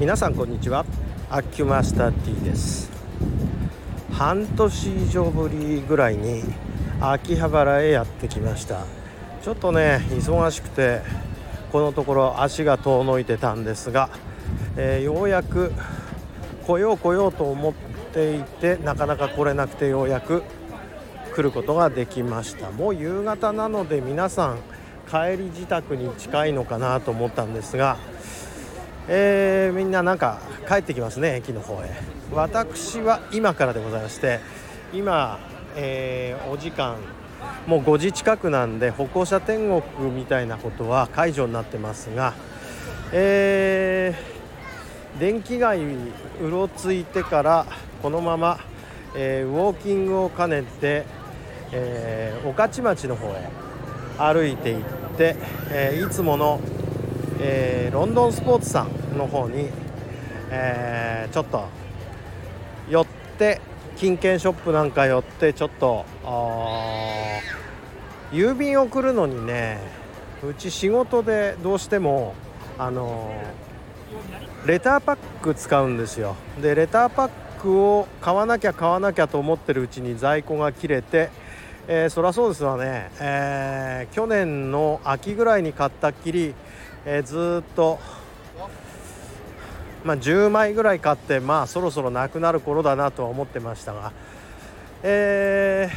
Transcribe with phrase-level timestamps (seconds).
[0.00, 0.86] 皆さんこんにちは。
[1.28, 2.90] アキュマスター T です。
[4.10, 6.42] 半年以上ぶりぐらいに
[7.02, 8.86] 秋葉原へやってきました。
[9.42, 11.02] ちょっとね忙しくて
[11.70, 14.08] このところ足が遠のいてたんですが、
[14.78, 15.70] えー、ようやく
[16.66, 17.74] 来よう来ようと思っ
[18.14, 20.44] ていてなかなか来れなくてようやく
[21.34, 22.70] 来ることができました。
[22.70, 24.60] もう夕方なので皆さん
[25.10, 27.98] 帰り自宅に近いのかなと思ったんですが
[29.12, 30.38] えー、みんななんか
[30.68, 31.90] 帰ってきますね駅の方へ。
[32.32, 34.38] 私は今からでございまして
[34.92, 35.40] 今、
[35.74, 36.94] えー、お時間
[37.66, 42.34] もう5時近くなんで歩行者天国みたいなことは解除になってますが、
[43.12, 45.80] えー、電気街
[46.40, 47.66] うろついてから
[48.02, 48.60] このまま、
[49.16, 51.04] え、ウォーキングを兼ねて、
[51.72, 53.48] え、御徒町の方へ
[54.18, 54.84] 歩いていっ
[55.16, 55.34] て、
[55.72, 56.60] え、いつもの
[57.42, 59.68] えー、ロンドンスポーツさんの方に、
[60.50, 61.68] えー、ちょっと
[62.88, 63.06] 寄っ
[63.38, 63.60] て
[63.96, 66.04] 金券ショップなんか寄ってちょっと
[68.32, 69.78] 郵便送るのにね
[70.42, 72.34] うち仕事でどうしても
[72.78, 73.32] あの
[74.66, 76.36] レターパック使うんですよ。
[76.60, 77.28] でレターパッ
[77.60, 81.30] クを買わなきゃ買わなきゃと思ってるうちに在庫が切れて
[81.88, 86.54] えー、そりゃそうですわね、えー、去年の秋ぐらいに買ったっきり
[87.06, 87.98] えー、ずっと、
[90.04, 94.12] まあ、10枚ぐらい買ってまあそろそろなくなる頃だなとは思ってましたが、
[95.02, 95.90] え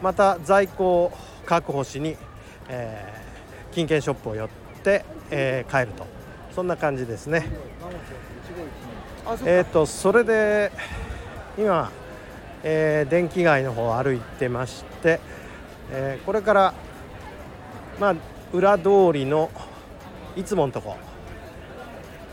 [0.00, 1.12] ー、また在庫を
[1.44, 2.16] 確保しに、
[2.68, 4.48] えー、金券ショップを寄っ
[4.82, 6.06] て、えー、帰ると。
[6.54, 7.46] そんな感じですね。
[9.46, 10.70] えーと、それで
[11.56, 11.90] 今、
[12.62, 15.18] えー、電気街の方を歩いてまして、
[15.90, 16.74] えー、これから
[17.98, 18.14] まあ
[18.52, 19.50] 裏通りの
[20.36, 20.96] いつものとこ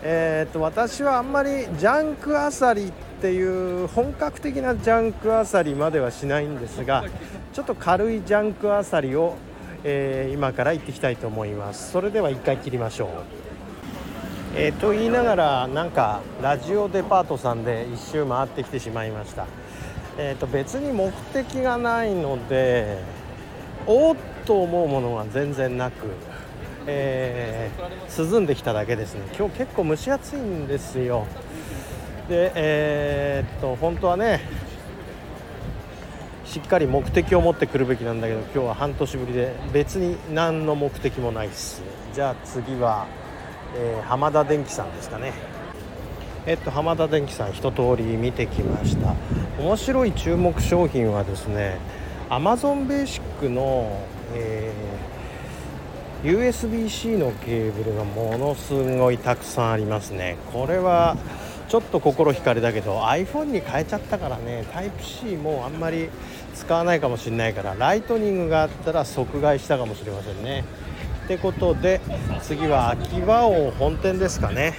[0.02, 7.04] えー、と私はあんまりジャンクあさりっていう本格的なジャンクあさりまではしないんですが
[7.52, 9.36] ちょっと軽いジャンクあさりを、
[9.83, 11.92] えー、今から行ってきたいと思います。
[11.92, 13.10] それでは1回切りましょう。
[14.55, 19.48] えー、と言いながらなんかラジオデパートさんで一周回ってきてしまいました。
[20.17, 22.99] えー、と別に目的がないので
[23.86, 26.08] おっと思うものが全然なく
[26.88, 29.22] えー、涼んできただけですね。
[29.38, 31.26] 今日結構蒸し暑いんですよ。
[32.28, 34.42] でえー、っと本当はね
[36.45, 41.82] しっかり目的を持ってくるべきなんだけど今日は半年ぶりで別に何の目的もないです。
[42.14, 43.08] じゃあ次は、
[43.76, 45.34] えー、浜田電機さんですかね。
[46.46, 49.16] えっと浜田電機さん一通り見てきました。
[49.60, 51.78] 面白い注目商品はですね
[52.30, 54.02] Amazon ベーシックの、
[54.34, 55.18] えー
[56.23, 60.35] USB-C のケーブルがものすごいたくさんありますね。
[60.52, 61.15] これは
[61.69, 64.65] ちょっと心惹かれたけど iPhone に変えちゃったからね。
[64.73, 66.09] Type-C もあんまり
[66.55, 70.65] 使わないかもしれないからライトニングがあったら即買いしたかもしれませんね。
[71.25, 72.02] ってことで
[72.41, 74.73] 次は秋葉王本店ですかね。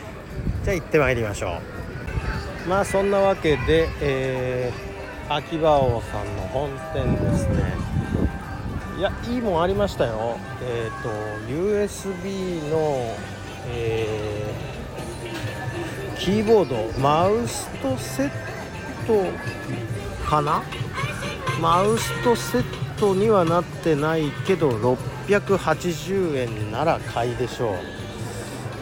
[0.64, 1.58] じゃあ行ってまいりましょ
[2.66, 2.68] う。
[2.68, 7.89] まあそんなわけで、えー、秋葉王さんの本店ですね。
[9.00, 10.36] いやいいもんありましたよ。
[10.62, 11.08] えっ、ー、と
[11.48, 13.16] USB の、
[13.68, 18.30] えー、キーボードマウスとセッ
[19.06, 19.24] ト
[20.28, 20.62] かな？
[21.62, 27.74] マウスとセットにはなってないけど680円なら買いでしょう。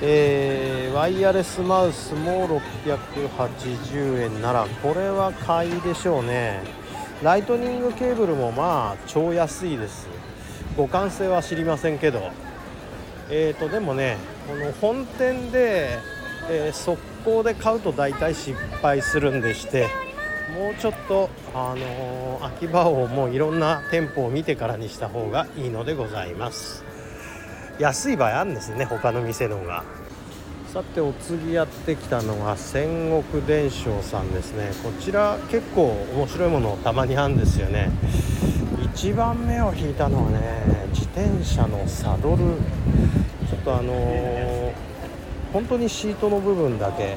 [0.03, 6.88] えー、ワイヤレスマウスも680円ならこれは買いでしょうね。
[7.23, 10.09] ライトニングケーブルもまあ超安いです。
[10.77, 12.31] 互換性は知りませんけど。
[13.31, 14.17] えーとでもね
[14.49, 15.99] この本店で、
[16.49, 19.87] えー、速攻で買うと大体失敗するんでして
[20.57, 26.85] もうちょっとあのー、秋葉をもういろんな店舗を見てからにした方がいいのでございます。
[27.79, 29.85] 安い場合あるんですね他の店のが。
[30.73, 34.71] さてお次やってきたのが戦国伝承さんですね。
[34.83, 37.91] こちら結構面白いものたまにあるんですよね。
[38.95, 40.39] 1番目を引いたのはね
[40.93, 42.37] 自転車のサドル。
[43.49, 44.73] ちょっとあのー、
[45.55, 47.17] 本当にシートの部分だけ。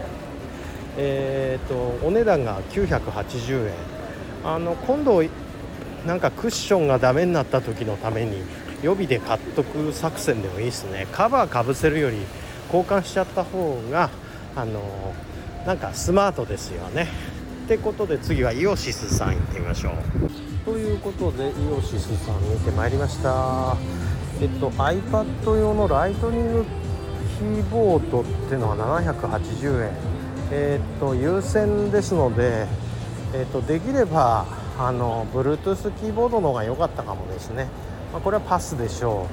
[0.97, 3.73] えーと、お値段が980円。
[4.45, 5.21] あの今度
[6.07, 8.43] なんかクッションがダメになった時のために
[8.81, 11.05] 予備で買っとく作戦でもいいですね。
[11.11, 12.17] カバーかぶせるより
[12.67, 14.09] 交換しちゃった方が
[14.55, 14.81] あの
[15.65, 17.07] なんかスマートですよね。
[17.65, 19.93] ってことで次はイオシスさん行ってみましょう。
[20.65, 23.77] ということでイオシスさん見てまいりました。
[24.41, 26.65] えっと iPad 用のライトニング
[27.37, 29.91] キーボードっていうのは780円。
[30.51, 32.67] え、っと優先ですので、
[33.33, 34.45] え、っとできれば
[34.77, 37.67] あの Bluetooth キーボードの方が良かったかもですね、
[38.11, 39.27] まあ、これはパスでしょ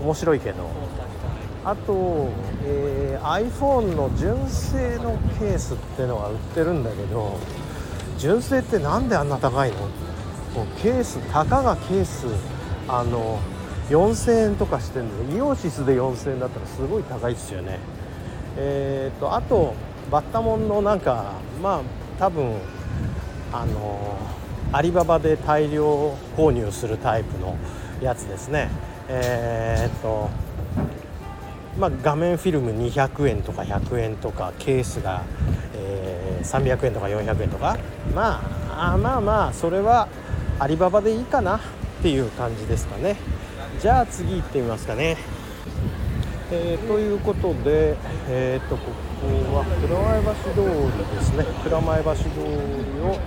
[0.00, 0.04] う。
[0.04, 0.68] 面白いけど。
[1.64, 2.28] あと、
[2.64, 7.38] えー、iPhone の純正のケースっていうのが売ってるんだけど
[8.18, 9.78] 純正って何であんな高いの？
[9.78, 12.26] もうケースたかがケース
[12.86, 13.40] あの
[13.88, 17.78] 4000円とかしてるんでイオシスで4000円だったらすごい高いですよね。
[18.56, 19.74] えーと、あと
[20.10, 21.32] バッタモンのなんか
[21.62, 21.80] まあ
[22.18, 22.54] 多分
[23.52, 24.16] あの
[24.72, 27.56] アリババで大量購入するタイプの
[28.00, 28.70] やつですね。
[29.08, 30.30] えー、っと
[31.78, 35.24] まあ、画面フィルム200円とか100円とかケースが、
[35.74, 37.76] えー、300円とか400円とか。
[38.14, 38.40] ま
[38.76, 40.08] あまあまあそれは
[40.58, 41.60] アリババでいいかなっ
[42.02, 43.16] ていう感じですかね。
[43.80, 45.16] じゃあ次行ってみますかね。
[46.50, 47.96] えー、ということで、
[48.28, 51.44] えーと、ここは蔵前橋通りですね。
[51.64, 52.30] 蔵前橋通り
[53.00, 53.18] を、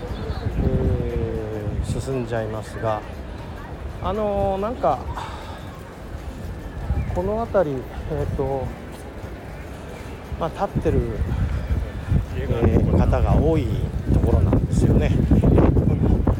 [0.63, 3.01] えー、進んじゃいますが
[4.03, 4.99] あのー、なんか
[7.17, 7.77] この辺り、
[8.11, 8.67] えーと
[10.39, 11.01] まあ、立ってる、
[12.35, 13.65] えー、方が多い
[14.13, 15.09] ところなんですよね。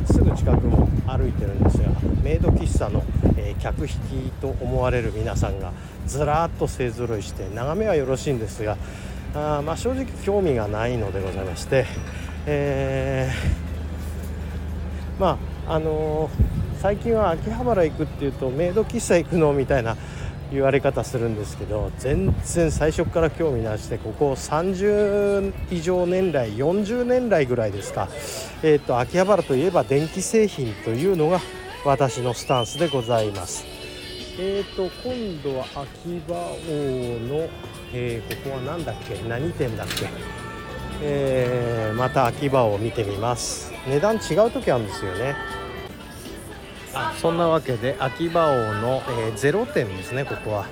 [0.05, 1.89] すぐ近くも歩いてるんですが
[2.21, 3.03] メイド喫茶の、
[3.37, 5.71] えー、客引きと思われる皆さんが
[6.05, 8.77] ずらっと勢ぞろいして眺めはよろしいんですが
[9.33, 11.87] あまあ正直興味がないのでございまして、
[12.45, 19.97] えー、まああのー、最近は秋葉原行くっていうとメイド喫茶行くのみたいな
[20.51, 28.07] 言われ方するんですけど全然最初から興味なしでここ30以上年来40年来ぐらいですか、
[28.63, 31.39] えーと、秋葉原といえば電気製品というのが
[31.85, 33.65] 私のスタンスでございます。
[34.39, 36.73] えーと、今度は秋葉王
[37.27, 37.49] の、
[37.93, 39.15] えー、ここは何だっけ？
[39.27, 40.07] 何店だっけ、
[41.01, 43.71] えー、また秋葉を見てみます。
[43.87, 45.35] 値段違う時あるんですよね。
[47.19, 50.67] そんなわけで秋葉王の、えー、0点ですねここは、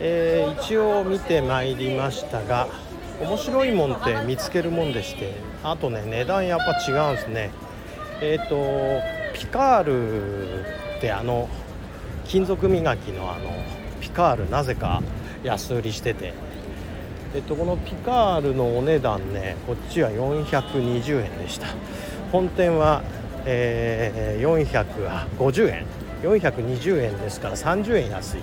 [0.00, 2.68] えー、一応見てまいりましたが
[3.20, 7.50] 面白いもんって見つけるもんでしてあとね値段やっぱ違うんですね。
[8.20, 10.60] えっ、ー、とピカール
[10.98, 11.48] ってあの
[12.24, 13.50] 金属磨きのあの
[14.00, 15.02] ピカールなぜか
[15.42, 16.34] 安売りしてて。
[17.34, 21.68] えっと、このピカールのお値段ねこっちは420円でした。
[22.30, 23.02] 本店は
[23.44, 24.86] えー、
[25.38, 25.86] 450円。
[26.22, 28.40] 420円ですから30円安い。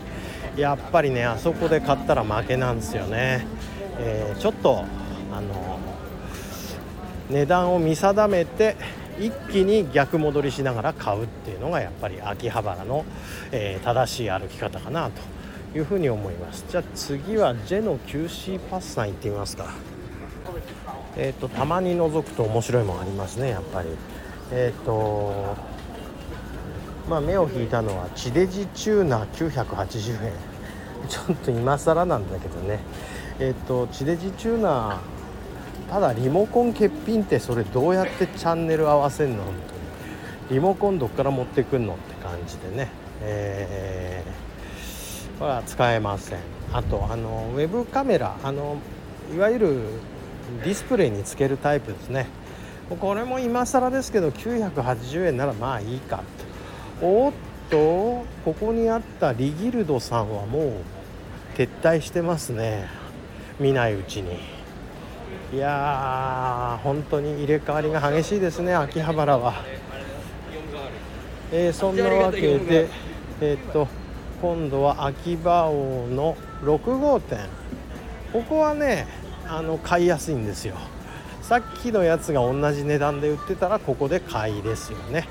[0.57, 3.45] やっぱりねあそこで買ったら負けなんですよね、
[3.97, 4.83] えー、ちょっと
[5.31, 5.79] あの
[7.29, 8.75] 値段を見定めて
[9.19, 13.05] 一気に逆戻りしながら買うっていうのがやっぱり秋葉原の、
[13.51, 16.65] えー、正しい歩き方かなというふうに思います。
[16.69, 19.67] じゃあ次はジェの QC パッサン行ってみますか。
[21.15, 23.89] えっ、ー、とたまに覗くと面白いもんありますねやっぱり。
[24.51, 25.55] えっ、ー、と
[27.09, 30.33] まあ目を引いたのは地デジチューナー980円
[31.09, 32.79] ちょっと今更なんだけどね。
[33.39, 34.97] えっ、ー、と地デジチューナー
[35.91, 39.43] ただリモコン欠品ってそれどうやってチャンネル合わせんの？
[39.43, 39.79] 本当に
[40.51, 42.89] リモコンどっから持ってくんのって感じでね。
[43.21, 46.39] えー、は使えません。
[46.73, 48.77] あとあのウェブカメラあの
[49.33, 49.79] いわゆる
[50.63, 52.27] ディスプレイにつけるタイプですね。
[52.95, 56.23] これも今更ですけど980円ならまあいいか
[57.01, 57.33] おっ
[57.69, 62.87] とここにあったリギルドさんはもう撤退してますね。
[63.59, 64.39] 見ないうちに。
[65.53, 69.63] いやー本当に入れ替わりが激しいですね秋葉原は、
[71.51, 72.87] えー、そんなわけで
[73.41, 73.87] えー、っと
[74.41, 77.39] 今度は秋葉王の6号店。
[78.31, 79.07] ここはね
[79.47, 80.75] あの買いやすいんですよ。
[81.49, 85.27] さっきのやつが同じ値段で売ってたらここで買いですよね。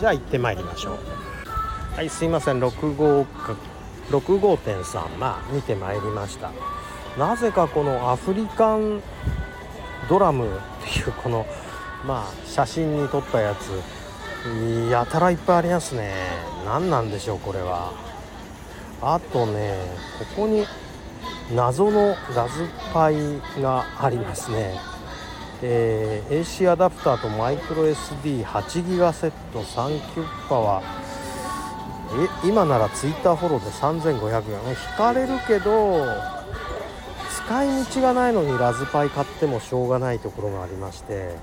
[0.00, 1.94] じゃあ行ってまいりましょう。
[1.94, 2.64] はいすいません。
[2.64, 3.54] 6号か
[4.08, 6.52] 6号店さんまあ見てまいりました。
[7.18, 9.02] なぜかこのアフリカン
[10.08, 10.50] ドラムっ
[10.90, 11.44] ていうこの
[12.06, 16.14] まあ写真に撮ったやつやたらいっぱいありますね。
[16.64, 17.92] 何なんでしょうこれは。
[19.02, 19.76] あとね
[20.34, 20.64] ここに
[21.54, 24.91] 謎のラズパイがありますね。
[25.64, 30.82] えー、AC アダプターとマイクロ SD8 ギガセット3キュッパは
[32.44, 34.70] え今なら Twitter フォローで3500円。
[34.70, 36.04] 引かれるけど
[37.46, 41.34] 使い道がないのにラズパイ買ってもしょうがないところがありまして。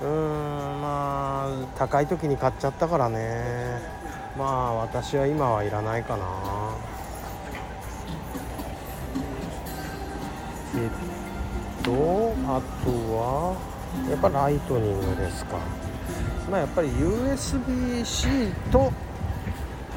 [0.00, 3.80] うーんまあ高い時に買っちゃったからね。
[4.38, 6.24] まあ私は今はいらないかな。
[10.76, 11.21] えっ
[11.82, 13.56] とあとは
[14.08, 15.58] やっぱライトニングですか。
[16.50, 18.92] まあやっぱり USB-C と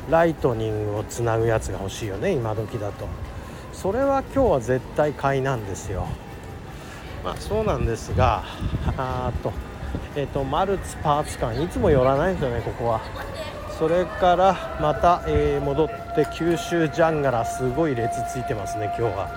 [0.10, 3.08] ライトニングをつなぐやつが欲しいよね今時だと。
[3.74, 6.08] それは今日は絶対買いなんですよ。
[7.24, 8.44] まあそうなんですが
[8.98, 9.52] あと
[10.16, 13.02] えっ、とマルツパーツ館いつも寄らないんですよねここは。
[13.78, 19.30] それからまた、えー、戻って九州ジャンガラすごい列ついてますね今日は、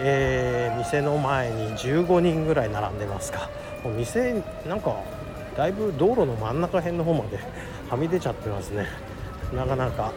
[0.00, 3.50] えー、店の前に15人ぐらい並んでますか。
[3.84, 4.96] もう店なんか
[5.56, 7.38] だいぶ道路の真ん中辺の方まで
[7.88, 8.86] はみ出ちゃってますね。
[9.54, 10.12] なかなか。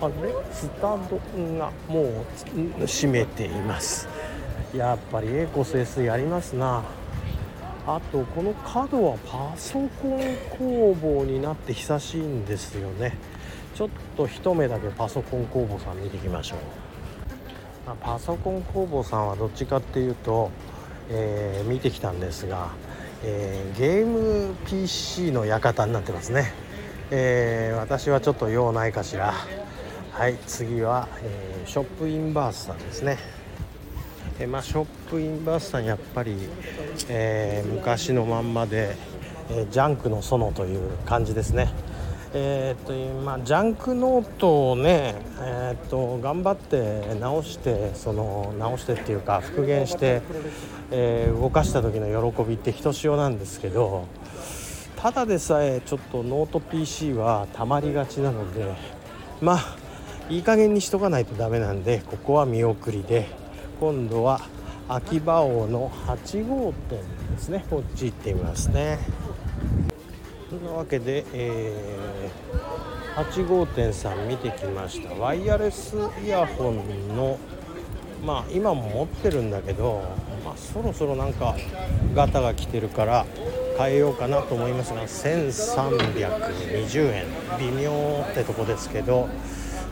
[0.00, 0.12] あれ
[0.52, 1.20] スタート
[1.58, 4.08] がもう閉めています。
[4.74, 6.82] やっぱりエコス S やりますな。
[7.86, 10.20] あとこの角はパソコン
[10.58, 13.16] 工房になって久しいんですよね。
[13.74, 16.58] ちょっと一目だけパソコン工房さん見ていきましょう、
[17.86, 20.50] まあ、パソコン工房さんはどっちかっていうと、
[21.10, 22.70] えー、見てきたんですが、
[23.24, 26.52] えー、ゲーム PC の館になってますね、
[27.10, 29.34] えー、私はちょっと用ないかしら。
[30.12, 33.16] はい次は、えショップインバースさんですね。
[34.38, 36.36] えまあ、ショップインバースさんやっぱり、
[37.08, 38.94] え、昔のまんまで、
[39.50, 41.72] え、ジャンクの園という感じですね。
[42.34, 50.22] えー、っと今ジャンクノートをね、えー、っと頑張って直してその直してっていうか復元して、
[50.90, 54.06] え動かした時の喜びってひとしおなんですけど
[54.96, 58.74] ただでさえちょっとノート PC はたまりがちなので
[59.40, 59.76] まあ
[60.30, 63.42] いい加減にしとかないとダメなんでここは見送りで。
[63.82, 64.40] 今度は
[64.88, 67.00] 秋葉王の8号店
[67.32, 69.00] ですねこっち行ってみますね
[70.52, 75.14] というわけで、えー、8号店さん見てきました。
[75.14, 77.38] ワイヤレスイヤホンの
[78.22, 80.02] まあ今も持ってるんだけど、
[80.44, 81.56] まあ、そろそろなんか
[82.14, 83.24] ガタが来てるから
[83.78, 87.24] 変えようかなと思いますが1320円。
[87.58, 89.30] 微妙ってとこですけど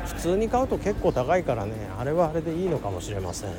[0.05, 3.51] 普通に買うと結構高いからねあれはあれでいいのかもしれません。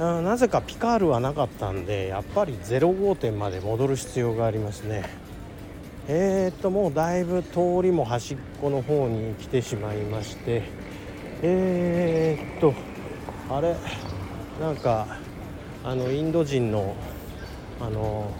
[0.00, 5.22] なぜかピカールはなかったんでやっぱり0号店まで戻る必要がありますね。
[6.06, 10.62] えー、っともうだいぶ通りも端っこの方に来てしまいまして
[11.42, 12.74] えー、っと
[13.48, 13.74] あれ？
[14.60, 15.06] なんか
[15.82, 16.94] あのインド人の
[17.80, 18.30] あの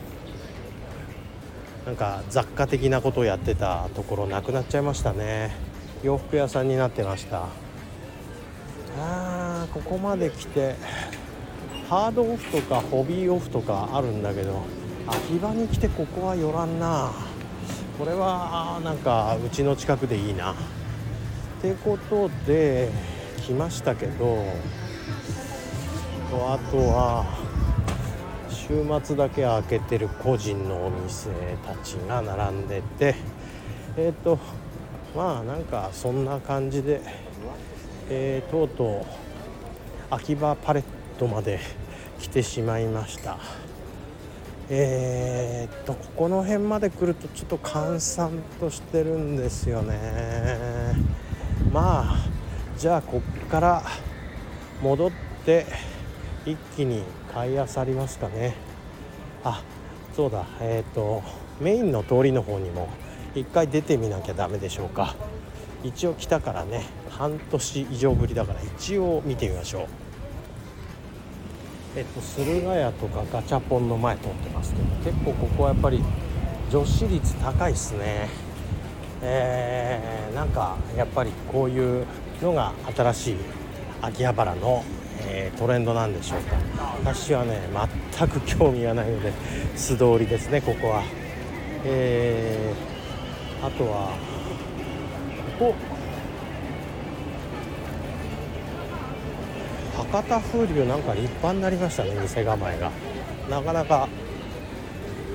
[1.87, 5.55] なんか雑貨的なことをやってたところなくなっちゃいましたね。
[6.03, 7.49] 洋服屋さんになってました。
[8.99, 10.77] あーここまで来て
[11.89, 14.63] ハードオフとかホビーオフとかあるんだけど
[15.07, 17.11] 秋葉に来てここは寄らんな。
[17.99, 20.53] これはなんかうちの近くでいいな。
[20.53, 20.57] っ
[21.63, 22.91] てことで
[23.41, 24.45] 来ましたけど
[26.31, 27.25] あとは
[28.51, 31.31] 週末だけ開けてる個人のお店
[31.67, 33.15] たちが並んでて
[33.97, 34.39] えっ、ー、と
[35.17, 37.01] まあなんかそんな感じで、
[38.11, 39.07] えー、とうとう
[40.11, 40.85] 秋葉パレッ
[41.19, 41.61] トまで
[42.19, 43.39] 来てしまいました。
[44.71, 49.97] えー、っとここの辺まで来るとちょっと閑散としてるんですよね。
[51.73, 52.17] まあ
[52.79, 53.83] じゃあこっから
[54.83, 55.11] 戻っ
[55.45, 55.67] て
[56.47, 57.03] 一気に
[57.33, 58.55] 買いあさりますかね。
[59.45, 59.63] あ
[60.17, 61.23] そうだえっ、と
[61.61, 62.89] メインの通りの方にも
[63.35, 65.15] 一回出てみなきゃダメでしょうか。
[65.83, 70.04] 一応来たからね半年以上ぶりだから一応見てみましょう。
[71.97, 76.03] えっと、駿河屋とかガチャポンの前通ってますけど結構ここはやっぱり
[76.71, 78.29] 女子率高いっすね。
[79.23, 82.05] えー、なんかやっぱりこういう
[82.43, 83.37] のが新しい
[84.03, 84.85] 秋葉原の、
[85.21, 86.57] えー、トレンドなんでしょうか。
[87.05, 87.61] 私はね
[88.17, 89.33] 全く興味がないので
[89.77, 91.05] 素通りですねここは。
[91.85, 94.17] えー、あとは
[95.59, 95.94] ここ
[100.15, 102.93] 博多風流なんか立派になりましたね店構えが。
[103.51, 104.09] なかなか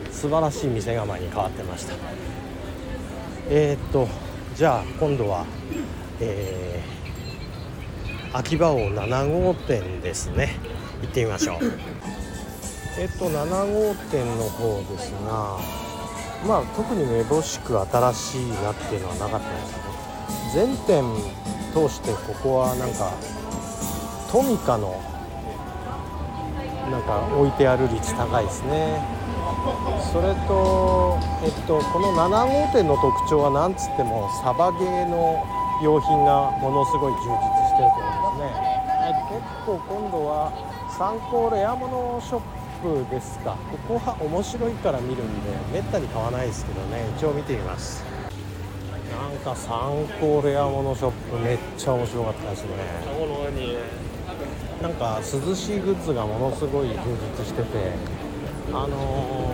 [0.09, 1.95] 素晴らしい店構えに変わってました。
[3.49, 4.07] えー、っと
[4.55, 5.45] じゃあ今度は
[6.21, 10.55] えー、秋葉王7号店ですね。
[11.01, 11.57] 行ってみましょう。
[12.97, 15.59] えっと7号店の方ですが
[16.47, 19.73] まあ特にめぼしく新しいなっていうのはなかったんです
[20.53, 21.03] けど全店
[21.73, 23.11] 通してここはなんか
[24.31, 25.01] トミカの
[26.91, 29.01] なんか置いてある率高いですね。
[30.13, 35.43] それと、えっと、この7号店の特徴は何つってもサバゲーの
[35.83, 38.69] 用品がものすごい充実してるところですね。
[39.29, 40.53] 結構今度は
[40.97, 43.57] 参考レア物ショップですか。
[43.87, 47.03] ここは面白いから見るんでめったに買わないですけどね。
[47.17, 48.03] 一応見てみます。
[49.09, 54.08] なんか参考レア物ショップめっちゃ面白かったですね。
[54.81, 56.95] なんか涼しいグッズがものすごい充
[57.37, 57.67] 実してて
[58.71, 59.53] あの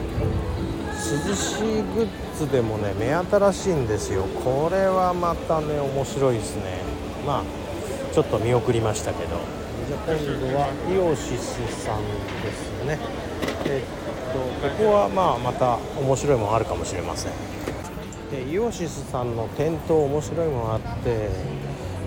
[0.91, 4.23] ー、涼しいグッズでもね目新しいんですよ。
[4.43, 6.79] これはまたね面白いですね。
[7.25, 7.43] まあ
[8.13, 9.39] ちょっと見送りましたけど。
[9.87, 12.01] じゃ今度はイオシスさん
[12.43, 12.99] ですね。
[13.65, 13.83] えっ
[14.33, 17.31] とここはまあまた面白いものあるかもしれません。
[18.31, 21.29] でイオシスさんの店頭面白いものあって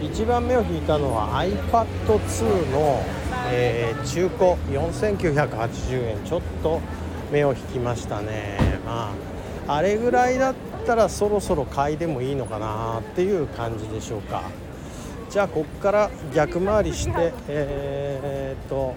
[0.03, 3.03] 一番目を引いたのは iPad2 の、
[3.51, 6.25] えー、中古4980円。
[6.25, 6.81] ちょっと
[7.33, 8.59] 目を引きましたね。
[8.87, 9.13] ま
[9.67, 10.55] ああれぐらいだっ
[10.87, 14.43] たらそろそろ買いでもいいのかなっていう感じでしょうか。
[15.31, 18.95] じゃあここから逆回りしてえー、っと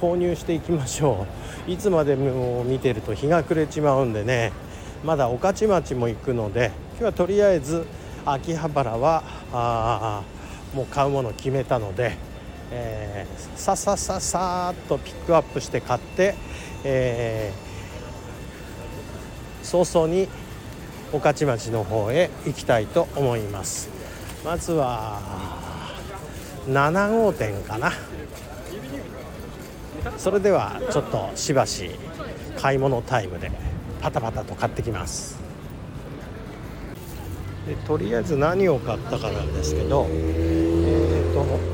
[0.00, 1.26] 購入していきましょ
[1.68, 1.70] う。
[1.70, 4.52] いつまでも見てると日が暮れちまうんでね。
[5.04, 7.84] まだ御徒町も行くので今日はとりあえず
[8.24, 10.22] 秋葉原はあ
[10.74, 12.16] もう買うもの決めたので、
[12.70, 16.34] えー、ささささっとピックアップして買って、
[16.84, 20.28] えー、早々に
[21.12, 23.90] 御徒町の方へ行きたいと思います。
[24.44, 25.20] まずは
[26.66, 27.92] 7号店かな。
[30.16, 31.90] それではちょっとしばし
[32.56, 33.50] 買い物タイムで
[34.00, 35.51] パタパタと買ってきます。
[37.66, 41.72] でとりあえず何を買ったかなんですけどえっ、ー、と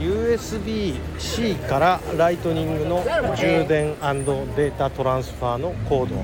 [0.00, 3.02] USB-C からライトニングの
[3.36, 3.94] 充電
[4.56, 6.16] データトランスファーのコード、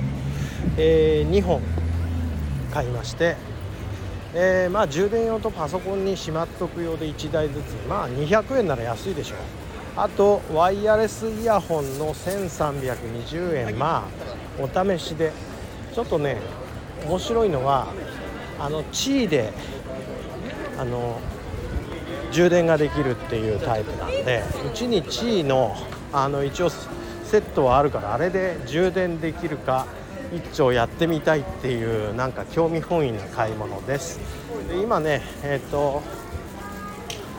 [0.77, 1.61] えー、2本
[2.73, 3.35] 買いまして
[4.33, 9.37] えー、まあ充電用とパソコンにしまっとく用で1台ずつまあ200円なら安いでしょう。
[9.95, 14.07] あとワイヤレスイヤホンの1320円ま
[14.59, 15.31] あお試しで
[15.95, 16.37] ちょっとね
[17.07, 17.87] 面白いのは
[18.59, 19.53] あのチーで
[20.77, 21.19] あの
[22.31, 25.75] 充電ができるっていうタイプなんでうちにチーの
[26.11, 29.85] あの一応セットはあるからあれで充電できるか
[30.33, 34.19] 一丁やってみたいっていうなんか興味本位な買い物です。
[34.67, 36.01] で今ねえっ、ー、と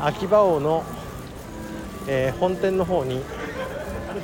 [0.01, 0.85] 秋葉王の、
[2.07, 3.23] えー、本店の方に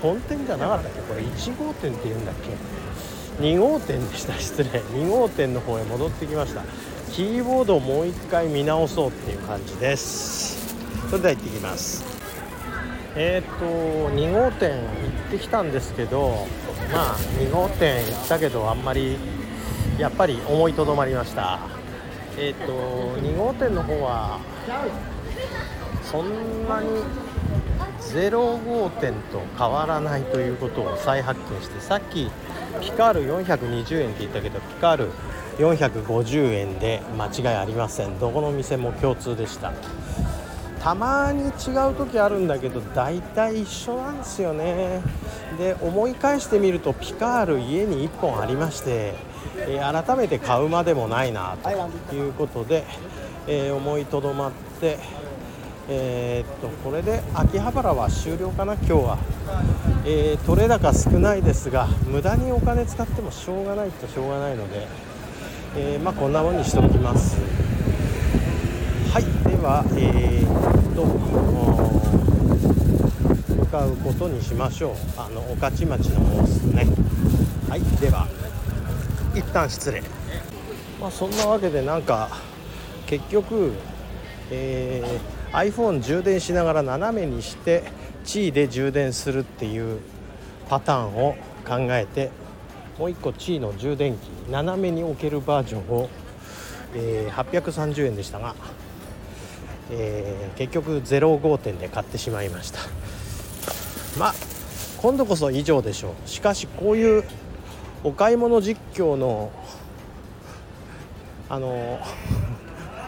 [0.01, 1.01] 本店じゃなかったっけ？
[1.03, 2.51] これ1号店っていうんだっけ？
[3.39, 4.39] 2号店でした。
[4.39, 4.71] 失礼。
[4.71, 6.63] 2号店の方へ戻ってきました。
[7.13, 10.77] キーボードをもう一回見直そうっていう感じです。
[11.11, 12.05] それでは行ってきます。
[13.17, 14.79] えっ、ー、と2号店行
[15.29, 16.47] ってきたんですけど
[16.93, 19.17] まあ2号店行ったけどあんまり
[19.99, 21.59] やっぱり思いとどまりました。
[22.39, 24.39] えっ、ー、と2号店の方は
[26.03, 26.89] そんなに
[28.01, 32.31] 0号店と変わらないということを再発見してさっき
[32.81, 35.11] ピカール420円って言ったけどピカール
[35.59, 38.19] 450円で間違いありません。
[38.19, 39.73] どこの店も共通でした。
[40.81, 45.01] たまに違う時あるんだけど大体一緒なんですよね。
[45.59, 49.15] で思い返してみるとピカール家に1本ありまして、
[49.57, 52.85] えー、改めて買うまでもないなということで、
[53.47, 54.99] えー、思いとどまって
[55.89, 59.19] えー、っとこれで秋葉原は終了かな今日は、
[60.07, 64.87] えー、取れ高少ないですが無駄にお金使ってもしょうがないとしょうがないので、
[65.79, 67.39] えー、まあ、こんなもんにしておきます。
[69.11, 71.05] はいではえー、っと
[73.55, 74.95] 向かうことにしましょう。
[75.17, 76.87] あの御徒町の方ですね。
[77.71, 78.29] はいでは
[79.35, 80.03] 一旦失礼。
[81.01, 82.29] まあそんなわけでなんか
[83.07, 83.73] 結局
[84.51, 87.85] えー iPhone 充電しながら斜めにして
[88.25, 90.01] 地位で充電するっていう
[90.69, 92.31] パターンを考えて
[92.99, 96.09] もう1個地位の充電器斜めに置けるバージョンを、
[96.95, 98.55] えー、830円でしたが、
[99.91, 102.81] えー、結局0号店で買ってしまいました。
[104.19, 104.35] まあ
[104.99, 106.29] 今度こそ以上でしょう。
[106.29, 107.25] しかしこういう
[108.05, 109.51] お買い物実況の
[111.49, 112.01] あの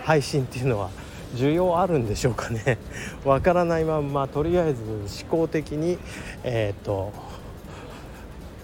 [0.05, 0.91] 配信っていうのは
[1.35, 2.79] 需要あるんでしょうかね。
[3.25, 5.99] わからないまんまとりあえず思考的に
[6.45, 7.13] えっ、ー、と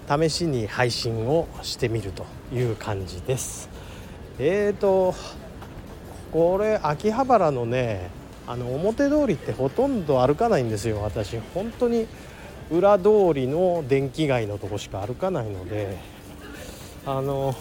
[0.09, 3.69] 試しに配信をしてみるという感じです。
[4.39, 5.15] えーと
[6.33, 8.11] これ秋葉原のね
[8.47, 11.39] あの表通りってほとんど歩かないんですよ私。
[11.55, 12.07] 本当に
[12.71, 16.13] 裏通りの電気街のとこしか歩かないので。
[17.05, 17.57] あの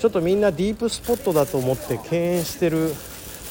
[0.00, 2.92] ちょっとみんなディープスポットだと思って敬遠してる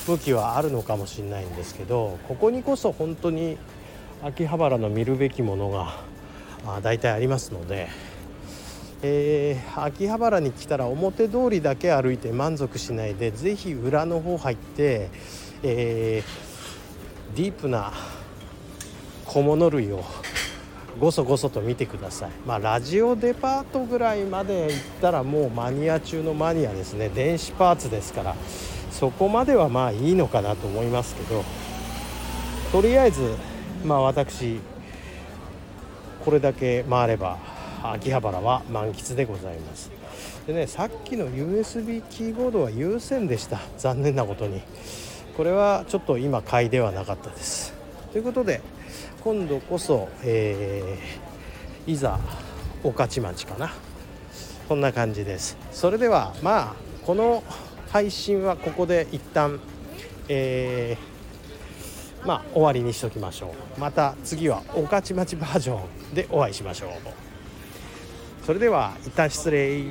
[0.08, 3.58] 向きはあるのかもしれないんですけどここにこそ本当に
[4.24, 5.98] 秋葉原の見るべきものが
[6.66, 7.88] あ大体ありますので、
[9.02, 15.10] えー、秋葉原に来たら表通りだけ歩いて満足しないで是非裏の方入って、
[15.64, 17.92] えー、ディープな
[19.26, 20.04] 小物類を
[21.00, 22.32] ごそごそと見てください。
[22.46, 27.10] まあラジオデパートぐらいまで行ったらもうマニア中のマニアですね。
[27.10, 28.36] 電子パーツですから。
[28.98, 31.44] そこまではまあいいのかなと思いますけど
[32.72, 33.36] とりあえず
[33.84, 34.62] まあ私
[36.24, 37.38] これだけ回れば
[37.84, 39.92] 秋葉原は満喫でございます。
[40.48, 43.60] でねさっきの USB キーボードは有線でした。
[43.78, 44.62] 残念なことに。
[45.36, 47.74] これはちょっと今買いではなかったです。
[48.14, 48.62] ということで
[49.22, 52.18] 今度こそ、えー、いざ
[52.82, 53.74] 御徒町かな。
[54.70, 55.58] こんな感じです。
[55.74, 57.44] それではまあこの
[57.96, 59.58] 配信はここで一旦、
[60.28, 63.80] えー、まあ終わりにしときましょう。
[63.80, 65.80] また次は御徒町バージョ
[66.12, 66.90] ンでお会いしましょう。
[68.46, 69.86] それでは一旦失礼。